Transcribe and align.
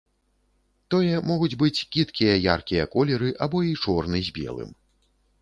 Тое 0.95 1.19
могуць 1.31 1.51
быць 1.63 1.83
кідкія 1.97 2.33
яркія 2.55 2.87
колеры 2.97 3.29
або 3.49 3.63
і 3.69 3.77
чорны 3.85 4.25
з 4.33 4.37
белым. 4.41 4.75